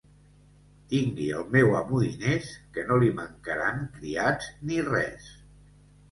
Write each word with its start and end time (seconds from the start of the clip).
Tingui 0.91 1.25
el 1.41 1.43
meu 1.55 1.75
amo 1.79 1.99
diners, 2.03 2.47
que 2.77 2.85
no 2.87 2.97
li 3.03 3.11
mancaran 3.19 3.83
criats 3.99 4.49
ni 4.71 4.79
res. 4.89 5.29